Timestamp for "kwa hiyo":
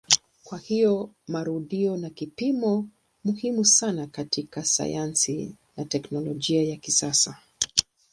0.43-1.09